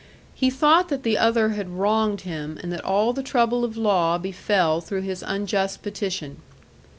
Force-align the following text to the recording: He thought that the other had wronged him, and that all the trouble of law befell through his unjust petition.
He 0.33 0.49
thought 0.49 0.89
that 0.89 1.03
the 1.03 1.15
other 1.19 1.49
had 1.49 1.69
wronged 1.69 2.21
him, 2.21 2.57
and 2.63 2.71
that 2.71 2.83
all 2.83 3.13
the 3.13 3.21
trouble 3.21 3.63
of 3.63 3.77
law 3.77 4.17
befell 4.17 4.81
through 4.81 5.01
his 5.01 5.21
unjust 5.27 5.83
petition. 5.83 6.41